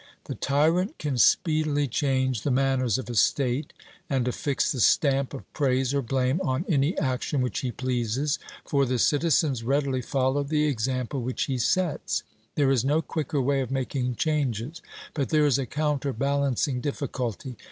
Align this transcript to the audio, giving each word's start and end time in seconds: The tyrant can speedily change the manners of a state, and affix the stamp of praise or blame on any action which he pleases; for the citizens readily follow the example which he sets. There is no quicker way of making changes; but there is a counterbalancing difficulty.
The 0.23 0.33
tyrant 0.33 0.97
can 0.97 1.19
speedily 1.19 1.87
change 1.87 2.41
the 2.41 2.49
manners 2.49 2.97
of 2.97 3.07
a 3.07 3.13
state, 3.13 3.71
and 4.09 4.27
affix 4.27 4.71
the 4.71 4.79
stamp 4.79 5.31
of 5.31 5.45
praise 5.53 5.93
or 5.93 6.01
blame 6.01 6.41
on 6.43 6.65
any 6.67 6.97
action 6.97 7.39
which 7.39 7.59
he 7.59 7.71
pleases; 7.71 8.39
for 8.65 8.87
the 8.87 8.97
citizens 8.97 9.61
readily 9.63 10.01
follow 10.01 10.41
the 10.41 10.65
example 10.65 11.21
which 11.21 11.43
he 11.43 11.59
sets. 11.59 12.23
There 12.55 12.71
is 12.71 12.83
no 12.83 13.03
quicker 13.03 13.39
way 13.43 13.61
of 13.61 13.69
making 13.69 14.15
changes; 14.15 14.81
but 15.13 15.29
there 15.29 15.45
is 15.45 15.59
a 15.59 15.67
counterbalancing 15.67 16.81
difficulty. 16.81 17.55